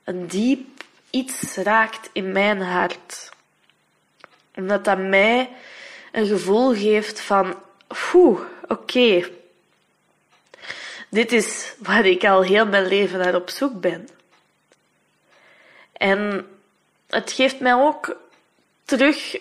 een 0.06 0.26
diep 0.26 0.82
iets 1.10 1.56
raakt 1.56 2.10
in 2.12 2.32
mijn 2.32 2.60
hart. 2.60 3.30
Omdat 4.54 4.84
dat 4.84 4.98
mij 4.98 5.50
een 6.12 6.26
gevoel 6.26 6.74
geeft 6.74 7.20
van, 7.20 7.54
oeh, 8.14 8.40
oké. 8.68 9.30
Dit 11.08 11.32
is 11.32 11.74
waar 11.78 12.06
ik 12.06 12.24
al 12.24 12.42
heel 12.42 12.66
mijn 12.66 12.86
leven 12.86 13.18
naar 13.18 13.34
op 13.34 13.50
zoek 13.50 13.80
ben. 13.80 14.08
En 15.92 16.48
het 17.06 17.32
geeft 17.32 17.60
mij 17.60 17.74
ook 17.74 18.16
terug 18.84 19.36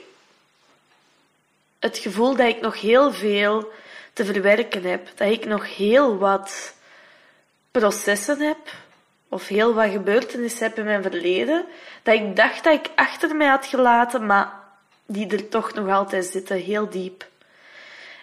het 1.79 1.97
gevoel 1.97 2.35
dat 2.35 2.47
ik 2.47 2.61
nog 2.61 2.81
heel 2.81 3.13
veel 3.13 3.71
te 4.13 4.25
verwerken 4.25 4.83
heb. 4.83 5.09
Dat 5.15 5.31
ik 5.31 5.45
nog 5.45 5.75
heel 5.75 6.17
wat 6.17 6.73
processen 7.71 8.39
heb 8.39 8.57
of 9.29 9.47
heel 9.47 9.73
wat 9.73 9.89
gebeurtenissen 9.89 10.67
heb 10.67 10.77
in 10.77 10.85
mijn 10.85 11.01
verleden, 11.01 11.65
dat 12.03 12.15
ik 12.15 12.35
dacht 12.35 12.63
dat 12.63 12.73
ik 12.73 12.89
achter 12.95 13.35
mij 13.35 13.47
had 13.47 13.65
gelaten, 13.65 14.25
maar 14.25 14.53
die 15.05 15.27
er 15.27 15.49
toch 15.49 15.73
nog 15.73 15.89
altijd 15.89 16.25
zitten, 16.25 16.57
heel 16.57 16.89
diep. 16.89 17.27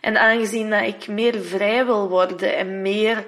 En 0.01 0.17
aangezien 0.17 0.71
dat 0.71 0.83
ik 0.83 1.09
meer 1.09 1.41
vrij 1.41 1.87
wil 1.87 2.09
worden 2.09 2.57
en 2.57 2.83
meer 2.83 3.25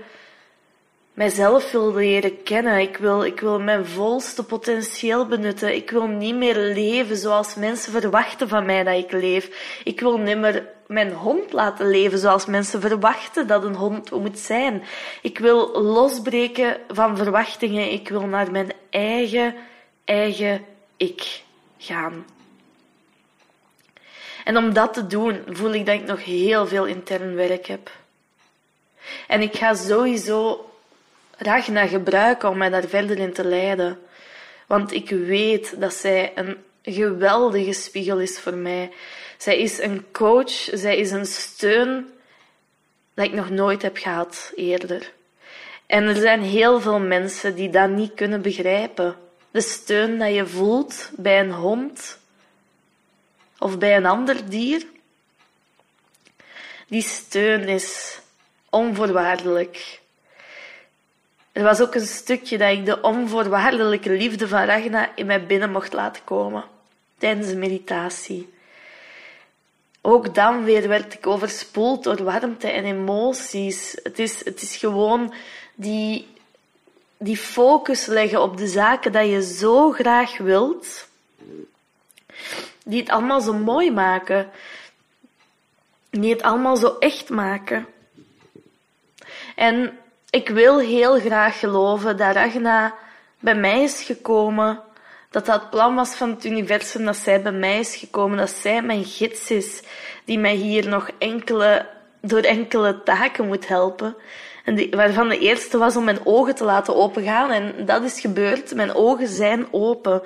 mijzelf 1.12 1.70
wil 1.72 1.94
leren 1.94 2.42
kennen. 2.42 2.78
Ik 2.78 2.96
wil, 2.96 3.24
ik 3.24 3.40
wil 3.40 3.60
mijn 3.60 3.86
volste 3.86 4.44
potentieel 4.44 5.26
benutten. 5.26 5.74
Ik 5.74 5.90
wil 5.90 6.06
niet 6.06 6.34
meer 6.34 6.56
leven 6.56 7.16
zoals 7.16 7.54
mensen 7.54 7.92
verwachten 7.92 8.48
van 8.48 8.66
mij 8.66 8.84
dat 8.84 8.98
ik 8.98 9.12
leef. 9.12 9.78
Ik 9.84 10.00
wil 10.00 10.18
niet 10.18 10.38
meer 10.38 10.66
mijn 10.86 11.12
hond 11.12 11.52
laten 11.52 11.90
leven 11.90 12.18
zoals 12.18 12.46
mensen 12.46 12.80
verwachten 12.80 13.46
dat 13.46 13.64
een 13.64 13.74
hond 13.74 14.10
moet 14.10 14.38
zijn. 14.38 14.82
Ik 15.22 15.38
wil 15.38 15.82
losbreken 15.82 16.76
van 16.88 17.16
verwachtingen. 17.16 17.92
Ik 17.92 18.08
wil 18.08 18.26
naar 18.26 18.50
mijn 18.50 18.72
eigen, 18.90 19.54
eigen 20.04 20.64
ik 20.96 21.42
gaan. 21.78 22.26
En 24.44 24.56
om 24.56 24.72
dat 24.72 24.94
te 24.94 25.06
doen, 25.06 25.42
voel 25.46 25.74
ik 25.74 25.86
dat 25.86 25.94
ik 25.94 26.06
nog 26.06 26.24
heel 26.24 26.66
veel 26.66 26.84
intern 26.86 27.34
werk 27.34 27.66
heb. 27.66 27.90
En 29.26 29.40
ik 29.40 29.56
ga 29.56 29.74
sowieso 29.74 30.68
Ragna 31.36 31.86
gebruiken 31.86 32.48
om 32.48 32.56
mij 32.56 32.70
daar 32.70 32.88
verder 32.88 33.18
in 33.18 33.32
te 33.32 33.44
leiden. 33.44 33.98
Want 34.66 34.92
ik 34.92 35.10
weet 35.10 35.80
dat 35.80 35.94
zij 35.94 36.32
een 36.34 36.56
geweldige 36.82 37.72
spiegel 37.72 38.20
is 38.20 38.40
voor 38.40 38.54
mij. 38.54 38.90
Zij 39.44 39.58
is 39.58 39.78
een 39.78 40.06
coach, 40.12 40.68
zij 40.72 40.96
is 40.96 41.10
een 41.10 41.26
steun 41.26 42.12
dat 43.14 43.24
ik 43.24 43.32
nog 43.32 43.50
nooit 43.50 43.82
heb 43.82 43.96
gehad 43.96 44.52
eerder. 44.54 45.12
En 45.86 46.04
er 46.04 46.16
zijn 46.16 46.42
heel 46.42 46.80
veel 46.80 46.98
mensen 46.98 47.54
die 47.54 47.70
dat 47.70 47.90
niet 47.90 48.14
kunnen 48.14 48.42
begrijpen. 48.42 49.16
De 49.50 49.60
steun 49.60 50.18
dat 50.18 50.34
je 50.34 50.46
voelt 50.46 51.10
bij 51.16 51.40
een 51.40 51.52
hond 51.52 52.18
of 53.58 53.78
bij 53.78 53.96
een 53.96 54.06
ander 54.06 54.50
dier, 54.50 54.86
die 56.88 57.02
steun 57.02 57.68
is 57.68 58.18
onvoorwaardelijk. 58.70 60.00
er 61.52 61.62
was 61.62 61.80
ook 61.80 61.94
een 61.94 62.06
stukje 62.06 62.58
dat 62.58 62.70
ik 62.70 62.86
de 62.86 63.00
onvoorwaardelijke 63.00 64.10
liefde 64.10 64.48
van 64.48 64.64
Ragna 64.64 65.16
in 65.16 65.26
mij 65.26 65.46
binnen 65.46 65.70
mocht 65.70 65.92
laten 65.92 66.24
komen 66.24 66.64
tijdens 67.18 67.46
de 67.46 67.56
meditatie. 67.56 68.53
Ook 70.06 70.34
dan 70.34 70.64
weer 70.64 70.88
werd 70.88 71.14
ik 71.14 71.26
overspoeld 71.26 72.04
door 72.04 72.22
warmte 72.22 72.68
en 72.68 72.84
emoties. 72.84 73.96
Het 74.02 74.18
is, 74.18 74.44
het 74.44 74.62
is 74.62 74.76
gewoon 74.76 75.34
die, 75.74 76.28
die 77.16 77.36
focus 77.36 78.06
leggen 78.06 78.42
op 78.42 78.56
de 78.56 78.66
zaken 78.66 79.12
dat 79.12 79.26
je 79.26 79.42
zo 79.42 79.90
graag 79.90 80.38
wilt, 80.38 81.08
die 82.84 83.00
het 83.00 83.10
allemaal 83.10 83.40
zo 83.40 83.52
mooi 83.52 83.92
maken, 83.92 84.50
die 86.10 86.32
het 86.32 86.42
allemaal 86.42 86.76
zo 86.76 86.96
echt 86.98 87.28
maken. 87.28 87.86
En 89.56 89.98
ik 90.30 90.48
wil 90.48 90.78
heel 90.78 91.20
graag 91.20 91.58
geloven 91.58 92.16
dat 92.16 92.34
Ragna 92.34 92.94
bij 93.38 93.54
mij 93.54 93.82
is 93.82 94.02
gekomen, 94.02 94.80
dat 95.34 95.46
dat 95.46 95.60
het 95.60 95.70
plan 95.70 95.94
was 95.94 96.14
van 96.14 96.30
het 96.30 96.44
universum, 96.44 97.04
dat 97.04 97.16
zij 97.16 97.42
bij 97.42 97.52
mij 97.52 97.78
is 97.78 97.96
gekomen, 97.96 98.38
dat 98.38 98.50
zij 98.50 98.82
mijn 98.82 99.04
gids 99.04 99.50
is, 99.50 99.82
die 100.24 100.38
mij 100.38 100.54
hier 100.54 100.88
nog 100.88 101.10
enkele, 101.18 101.86
door 102.20 102.40
enkele 102.40 103.02
taken 103.02 103.46
moet 103.46 103.68
helpen. 103.68 104.16
En 104.64 104.74
die, 104.74 104.90
waarvan 104.90 105.28
de 105.28 105.38
eerste 105.38 105.78
was 105.78 105.96
om 105.96 106.04
mijn 106.04 106.26
ogen 106.26 106.54
te 106.54 106.64
laten 106.64 106.96
opengaan. 106.96 107.50
En 107.50 107.86
dat 107.86 108.02
is 108.02 108.20
gebeurd. 108.20 108.74
Mijn 108.74 108.94
ogen 108.94 109.28
zijn 109.28 109.66
open. 109.70 110.22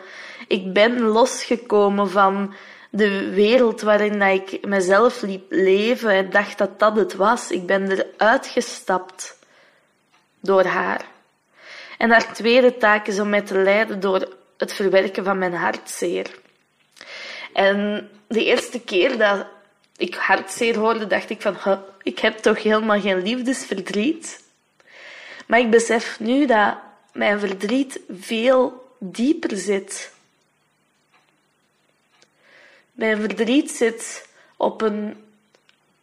Ik 0.48 0.72
ben 0.72 1.00
losgekomen 1.00 2.10
van 2.10 2.54
de 2.90 3.30
wereld 3.30 3.80
waarin 3.80 4.18
dat 4.18 4.48
ik 4.48 4.66
mezelf 4.66 5.22
liep 5.22 5.46
leven 5.48 6.10
en 6.10 6.30
dacht 6.30 6.58
dat 6.58 6.78
dat 6.78 6.96
het 6.96 7.14
was. 7.14 7.50
Ik 7.50 7.66
ben 7.66 7.90
eruit 7.90 8.46
gestapt 8.46 9.38
door 10.40 10.64
haar. 10.64 11.04
En 11.98 12.10
haar 12.10 12.32
tweede 12.32 12.76
taak 12.76 13.06
is 13.06 13.20
om 13.20 13.28
mij 13.28 13.42
te 13.42 13.58
leiden 13.58 14.00
door 14.00 14.36
het 14.58 14.72
verwerken 14.72 15.24
van 15.24 15.38
mijn 15.38 15.54
hartzeer. 15.54 16.38
En 17.52 18.10
de 18.26 18.44
eerste 18.44 18.80
keer 18.80 19.18
dat 19.18 19.46
ik 19.96 20.14
hartzeer 20.14 20.76
hoorde, 20.76 21.06
dacht 21.06 21.30
ik 21.30 21.42
van, 21.42 21.82
ik 22.02 22.18
heb 22.18 22.38
toch 22.38 22.62
helemaal 22.62 23.00
geen 23.00 23.22
liefdesverdriet. 23.22 24.42
Maar 25.46 25.58
ik 25.58 25.70
besef 25.70 26.20
nu 26.20 26.46
dat 26.46 26.76
mijn 27.12 27.40
verdriet 27.40 28.00
veel 28.20 28.86
dieper 28.98 29.56
zit. 29.56 30.12
Mijn 32.92 33.20
verdriet 33.20 33.70
zit 33.70 34.28
op 34.56 34.82
een 34.82 35.24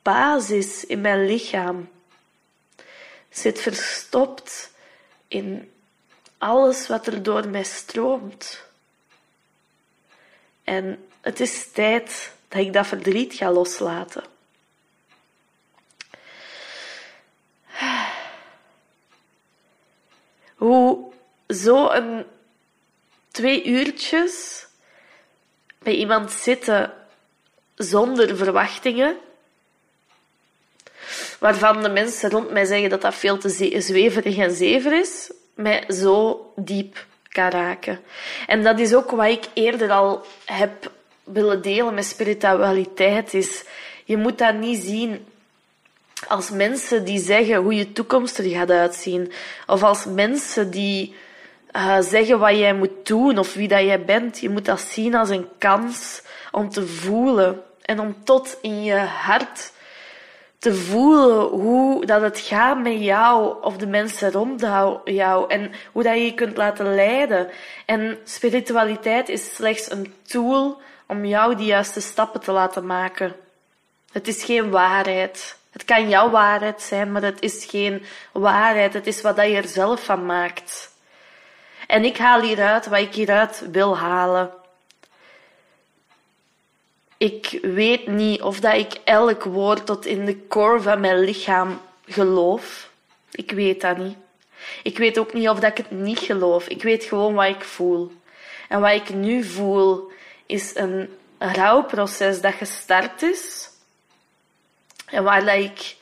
basis 0.02 0.86
in 0.86 1.02
mijn 1.02 1.26
lichaam. 1.26 1.90
Zit 3.30 3.62
verstopt 3.62 4.72
in 5.28 5.72
alles 6.38 6.88
wat 6.88 7.08
er 7.08 7.24
door 7.24 7.48
mij 7.48 7.64
stroomt. 7.64 8.64
En 10.64 11.08
het 11.22 11.40
is 11.40 11.72
tijd 11.72 12.34
dat 12.48 12.62
ik 12.62 12.74
dat 12.74 12.88
verdriet 12.88 13.34
ga 13.34 13.52
loslaten. 13.52 14.24
Hoe 20.56 21.12
zo 21.48 21.90
een 21.90 22.26
twee 23.32 23.64
uurtjes 23.64 24.66
bij 25.80 25.96
iemand 25.96 26.32
zitten 26.32 26.94
zonder 27.76 28.38
verwachtingen, 28.38 29.18
waarvan 31.40 31.84
de 31.84 31.90
mensen 31.90 32.30
rond 32.30 32.52
mij 32.52 32.66
zeggen 32.66 32.90
dat 32.90 33.02
dat 33.02 33.16
veel 33.16 33.38
te 33.38 33.50
zweverig 33.82 34.38
en 34.38 34.56
zever 34.56 35.00
is, 35.00 35.32
mij 35.56 35.84
zo 35.88 36.46
diep 36.56 37.06
kan 37.30 37.50
raken. 37.50 38.00
En 38.48 38.64
dat 38.64 38.80
is 38.80 38.94
ook 38.94 39.12
wat 39.12 39.28
ik 39.28 39.46
eerder 39.54 39.92
al 39.92 40.26
heb 40.46 40.92
willen 41.24 41.62
delen 41.62 41.94
met 41.94 42.06
spiritualiteit. 42.06 43.34
Is, 43.34 43.64
je 44.06 44.18
moet 44.18 44.38
dat 44.38 44.56
niet 44.56 44.84
zien 44.84 45.26
als 46.28 46.50
mensen 46.50 47.06
die 47.06 47.20
zeggen 47.20 47.56
hoe 47.56 47.76
je 47.76 47.92
toekomst 47.92 48.38
er 48.38 48.50
gaat 48.50 48.72
uitzien. 48.72 49.32
Of 49.68 49.84
als 49.84 50.06
mensen 50.06 50.72
die 50.72 51.16
uh, 51.76 52.00
zeggen 52.00 52.40
wat 52.40 52.58
jij 52.58 52.74
moet 52.74 53.06
doen 53.08 53.38
of 53.38 53.54
wie 53.54 53.68
dat 53.68 53.82
jij 53.82 54.06
bent. 54.06 54.40
Je 54.40 54.50
moet 54.50 54.66
dat 54.66 54.82
zien 54.82 55.16
als 55.16 55.30
een 55.30 55.48
kans 55.58 56.22
om 56.52 56.70
te 56.70 56.88
voelen 56.88 57.62
en 57.82 58.00
om 58.00 58.16
tot 58.24 58.58
in 58.62 58.84
je 58.84 58.98
hart 58.98 59.74
te 60.60 60.76
voelen 60.76 61.48
hoe 61.48 62.06
dat 62.06 62.22
het 62.22 62.40
gaat 62.40 62.78
met 62.78 63.00
jou 63.00 63.64
of 63.64 63.78
de 63.78 63.88
mensen 63.88 64.32
rond 64.32 64.62
jou 65.06 65.50
en 65.50 65.72
hoe 65.92 66.04
dat 66.04 66.14
je 66.14 66.26
je 66.26 66.34
kunt 66.34 66.58
laten 66.58 66.96
leiden. 66.96 67.50
En 67.86 68.18
spiritualiteit 68.24 69.30
is 69.30 69.56
slechts 69.56 69.92
een 69.92 70.14
tool 70.22 70.82
om 71.08 71.26
jou 71.26 71.56
die 71.56 71.66
juiste 71.66 72.02
stappen 72.02 72.42
te 72.42 72.52
laten 72.52 72.86
maken. 72.86 73.36
Het 74.12 74.28
is 74.28 74.44
geen 74.44 74.70
waarheid. 74.70 75.58
Het 75.72 75.86
kan 75.86 76.10
jouw 76.10 76.30
waarheid 76.30 76.82
zijn, 76.82 77.12
maar 77.12 77.22
het 77.22 77.42
is 77.42 77.66
geen 77.66 78.06
waarheid. 78.32 78.94
Het 78.94 79.08
is 79.08 79.22
wat 79.22 79.36
je 79.36 79.42
er 79.42 79.68
zelf 79.68 80.04
van 80.04 80.26
maakt. 80.26 80.94
En 81.88 82.04
ik 82.04 82.18
haal 82.18 82.42
hieruit 82.42 82.88
wat 82.88 83.00
ik 83.00 83.14
hieruit 83.14 83.64
wil 83.72 83.98
halen. 83.98 84.52
Ik 87.18 87.60
weet 87.62 88.08
niet 88.08 88.42
of 88.42 88.60
dat 88.60 88.74
ik 88.74 88.94
elk 89.04 89.44
woord 89.44 89.86
tot 89.86 90.06
in 90.06 90.26
de 90.26 90.48
core 90.48 90.82
van 90.82 91.00
mijn 91.00 91.20
lichaam 91.20 91.82
geloof. 92.06 92.90
Ik 93.32 93.52
weet 93.52 93.82
dat 93.82 93.98
niet. 93.98 94.18
Ik 94.84 94.98
weet 94.98 95.18
ook 95.18 95.34
niet 95.34 95.50
of 95.50 95.60
dat 95.60 95.72
ik 95.72 95.78
het 95.78 95.92
niet 95.92 96.20
geloof. 96.20 96.68
Ik 96.68 96.84
weet 96.84 97.04
gewoon 97.04 97.34
wat 97.34 97.48
ik 97.48 97.64
voel. 97.64 98.12
En 98.70 98.82
wat 98.82 98.92
ik 98.92 99.14
nu 99.14 99.44
voel 99.44 100.12
is 100.46 100.76
een 100.76 101.10
rouwproces 101.38 102.42
dat 102.42 102.54
gestart 102.54 103.22
is. 103.22 103.70
En 105.06 105.24
waar 105.24 105.46
dat 105.46 105.58
ik 105.58 105.96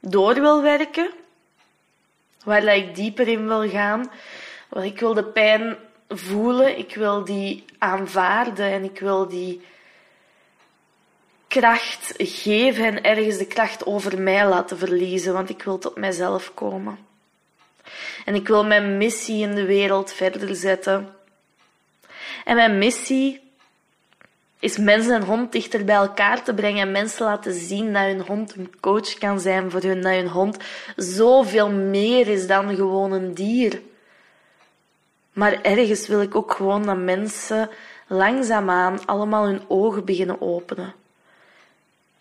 door 0.00 0.34
wil 0.34 0.62
werken. 0.62 1.10
Waar 2.44 2.60
dat 2.60 2.76
ik 2.76 2.94
dieper 2.94 3.28
in 3.28 3.46
wil 3.46 3.68
gaan. 3.68 4.10
Want 4.68 4.86
ik 4.86 5.00
wil 5.00 5.14
de 5.14 5.24
pijn 5.24 5.76
voelen. 6.08 6.78
Ik 6.78 6.94
wil 6.94 7.24
die 7.24 7.64
aanvaarden. 7.78 8.70
En 8.70 8.84
ik 8.84 9.00
wil 9.00 9.28
die 9.28 9.62
kracht 11.60 12.14
geven 12.16 12.84
en 12.84 13.02
ergens 13.02 13.38
de 13.38 13.46
kracht 13.46 13.86
over 13.86 14.20
mij 14.20 14.48
laten 14.48 14.78
verliezen, 14.78 15.32
want 15.32 15.50
ik 15.50 15.62
wil 15.62 15.78
tot 15.78 15.96
mijzelf 15.96 16.54
komen. 16.54 16.98
En 18.24 18.34
ik 18.34 18.48
wil 18.48 18.64
mijn 18.64 18.96
missie 18.96 19.42
in 19.42 19.54
de 19.54 19.64
wereld 19.64 20.12
verder 20.12 20.56
zetten. 20.56 21.08
En 22.44 22.56
mijn 22.56 22.78
missie 22.78 23.40
is 24.58 24.78
mensen 24.78 25.14
en 25.14 25.22
hond 25.22 25.52
dichter 25.52 25.84
bij 25.84 25.94
elkaar 25.94 26.42
te 26.42 26.54
brengen 26.54 26.86
en 26.86 26.92
mensen 26.92 27.24
laten 27.24 27.54
zien 27.54 27.92
dat 27.92 28.02
hun 28.02 28.20
hond 28.20 28.54
een 28.56 28.74
coach 28.80 29.18
kan 29.18 29.40
zijn 29.40 29.70
voor 29.70 29.82
hun, 29.82 30.00
dat 30.00 30.12
hun 30.12 30.28
hond 30.28 30.56
zoveel 30.96 31.70
meer 31.70 32.28
is 32.28 32.46
dan 32.46 32.74
gewoon 32.74 33.12
een 33.12 33.34
dier. 33.34 33.80
Maar 35.32 35.62
ergens 35.62 36.08
wil 36.08 36.22
ik 36.22 36.34
ook 36.34 36.52
gewoon 36.52 36.82
dat 36.82 36.96
mensen 36.96 37.70
langzaamaan 38.06 39.06
allemaal 39.06 39.46
hun 39.46 39.62
ogen 39.68 40.04
beginnen 40.04 40.40
openen 40.40 41.02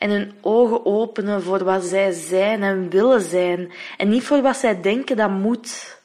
en 0.04 0.10
hun 0.10 0.34
ogen 0.42 0.86
openen 0.86 1.44
voor 1.44 1.64
wat 1.64 1.84
zij 1.84 2.12
zijn 2.12 2.64
en 2.64 2.90
willen 2.90 3.22
zijn 3.22 3.72
en 3.98 4.10
niet 4.10 4.24
voor 4.24 4.42
wat 4.42 4.58
zij 4.58 4.82
denken 4.82 5.16
dat 5.16 5.30
moet. 5.30 5.98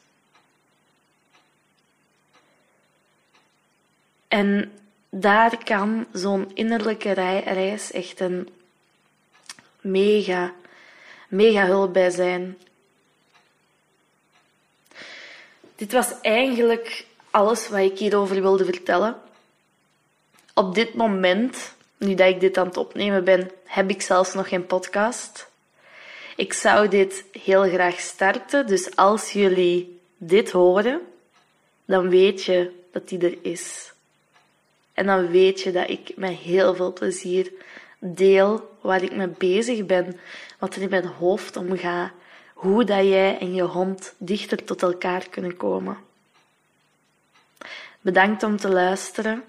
En 4.27 4.71
daar 5.09 5.63
kan 5.63 6.05
zo'n 6.13 6.51
innerlijke 6.53 7.11
reis 7.11 7.91
echt 7.91 8.19
een 8.19 8.49
mega, 9.81 10.53
mega 11.27 11.65
hulp 11.65 11.93
bij 11.93 12.09
zijn. 12.09 12.57
Dit 15.75 15.91
was 15.91 16.21
eigenlijk 16.21 17.05
alles 17.29 17.69
wat 17.69 17.79
ik 17.79 17.97
hierover 17.97 18.41
wilde 18.41 18.65
vertellen. 18.65 19.21
Op 20.53 20.75
dit 20.75 20.93
moment 20.93 21.77
nu 21.99 22.15
dat 22.15 22.27
ik 22.27 22.39
dit 22.39 22.57
aan 22.57 22.67
het 22.67 22.77
opnemen 22.77 23.23
ben, 23.23 23.51
heb 23.65 23.89
ik 23.89 24.01
zelfs 24.01 24.33
nog 24.33 24.49
geen 24.49 24.65
podcast. 24.65 25.49
Ik 26.35 26.53
zou 26.53 26.87
dit 26.87 27.25
heel 27.31 27.63
graag 27.63 27.99
starten, 27.99 28.67
dus 28.67 28.95
als 28.95 29.31
jullie 29.31 29.99
dit 30.17 30.51
horen, 30.51 31.01
dan 31.85 32.09
weet 32.09 32.43
je 32.43 32.71
dat 32.91 33.09
die 33.09 33.19
er 33.19 33.37
is. 33.41 33.93
En 34.93 35.05
dan 35.05 35.27
weet 35.27 35.61
je 35.61 35.71
dat 35.71 35.89
ik 35.89 36.11
met 36.15 36.37
heel 36.37 36.75
veel 36.75 36.93
plezier 36.93 37.51
deel 37.99 38.77
waar 38.81 39.03
ik 39.03 39.15
mee 39.15 39.27
bezig 39.27 39.85
ben, 39.85 40.19
wat 40.59 40.75
er 40.75 40.81
in 40.81 40.89
mijn 40.89 41.05
hoofd 41.05 41.57
omgaat, 41.57 42.11
hoe 42.53 42.83
dat 42.83 43.03
jij 43.05 43.37
en 43.39 43.53
je 43.53 43.61
hond 43.61 44.13
dichter 44.17 44.63
tot 44.63 44.81
elkaar 44.81 45.29
kunnen 45.29 45.57
komen. 45.57 45.97
Bedankt 48.01 48.43
om 48.43 48.57
te 48.57 48.69
luisteren 48.69 49.43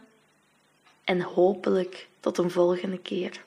en 1.05 1.21
hopelijk 1.21 2.09
tot 2.21 2.39
een 2.39 2.51
volgende 2.51 2.99
keer. 2.99 3.41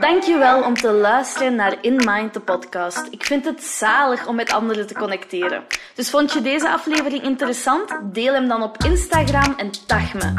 Dankjewel 0.00 0.62
om 0.62 0.74
te 0.74 0.92
luisteren 0.92 1.54
naar 1.54 1.76
In 1.80 2.00
Mind, 2.04 2.34
de 2.34 2.40
podcast. 2.40 3.06
Ik 3.10 3.24
vind 3.24 3.44
het 3.44 3.62
zalig 3.62 4.26
om 4.26 4.36
met 4.36 4.52
anderen 4.52 4.86
te 4.86 4.94
connecteren. 4.94 5.64
Dus 5.94 6.10
vond 6.10 6.32
je 6.32 6.40
deze 6.40 6.70
aflevering 6.70 7.22
interessant? 7.22 7.98
Deel 8.02 8.32
hem 8.32 8.48
dan 8.48 8.62
op 8.62 8.76
Instagram 8.84 9.54
en 9.56 9.70
tag 9.86 10.14
me. 10.14 10.32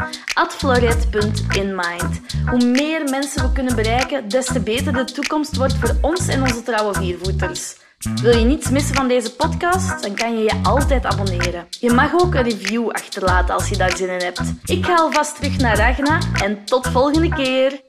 floret.inmind. 0.48 2.20
Hoe 2.50 2.64
meer 2.64 3.08
mensen 3.10 3.42
we 3.42 3.52
kunnen 3.52 3.76
bereiken, 3.76 4.28
des 4.28 4.46
te 4.46 4.60
beter 4.60 4.92
de 4.92 5.04
toekomst 5.04 5.56
wordt 5.56 5.74
voor 5.74 5.96
ons 6.00 6.28
en 6.28 6.42
onze 6.42 6.62
trouwe 6.62 6.94
viervoeters. 6.94 7.76
Wil 7.98 8.38
je 8.38 8.44
niets 8.44 8.70
missen 8.70 8.94
van 8.94 9.08
deze 9.08 9.34
podcast? 9.34 10.02
Dan 10.02 10.14
kan 10.14 10.38
je 10.38 10.44
je 10.44 10.60
altijd 10.62 11.04
abonneren. 11.04 11.66
Je 11.80 11.92
mag 11.92 12.12
ook 12.14 12.34
een 12.34 12.42
review 12.42 12.90
achterlaten 12.90 13.54
als 13.54 13.68
je 13.68 13.76
daar 13.76 13.96
zin 13.96 14.08
in 14.08 14.20
hebt. 14.24 14.42
Ik 14.64 14.84
ga 14.84 14.94
alvast 14.94 15.36
terug 15.36 15.58
naar 15.58 15.76
Ragna 15.76 16.18
en 16.42 16.64
tot 16.64 16.86
volgende 16.86 17.28
keer. 17.28 17.80